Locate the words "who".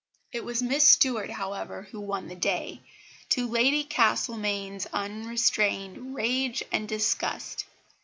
1.91-2.01